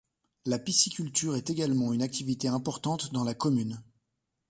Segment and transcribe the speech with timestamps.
[0.45, 3.83] La pisciculture est également une activité importante dans la commune.